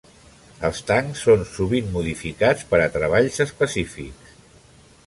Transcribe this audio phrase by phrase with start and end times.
[0.69, 4.35] Els tancs són sovint modificats per a treballs específics.